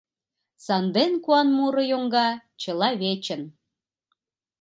Санден 0.65 1.13
куан 1.23 1.47
муро 1.57 1.83
йоҥга 1.91 2.27
чыла 2.61 2.89
вечын. 3.01 3.41